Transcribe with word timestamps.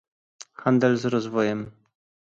handel 0.53 0.97
z 0.97 1.05
rozwojem 1.05 1.71